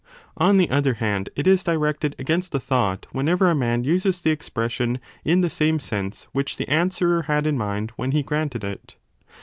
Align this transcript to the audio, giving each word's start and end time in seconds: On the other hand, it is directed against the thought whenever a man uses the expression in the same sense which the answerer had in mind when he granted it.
On 0.37 0.57
the 0.57 0.71
other 0.71 0.95
hand, 0.95 1.29
it 1.35 1.45
is 1.45 1.63
directed 1.63 2.15
against 2.17 2.51
the 2.51 2.59
thought 2.59 3.05
whenever 3.11 3.47
a 3.47 3.53
man 3.53 3.83
uses 3.83 4.19
the 4.19 4.31
expression 4.31 4.99
in 5.23 5.41
the 5.41 5.47
same 5.47 5.77
sense 5.77 6.23
which 6.31 6.57
the 6.57 6.67
answerer 6.67 7.21
had 7.29 7.45
in 7.45 7.55
mind 7.55 7.91
when 7.97 8.09
he 8.11 8.23
granted 8.23 8.63
it. 8.63 8.95